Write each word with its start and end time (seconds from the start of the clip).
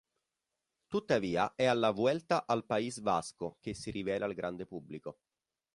Tuttavia 0.87 1.53
è 1.53 1.65
alla 1.65 1.91
Vuelta 1.91 2.47
al 2.47 2.65
País 2.65 3.01
Vasco 3.01 3.57
che 3.59 3.75
si 3.75 3.91
rivela 3.91 4.25
al 4.25 4.33
grande 4.33 4.65
pubblico. 4.65 5.19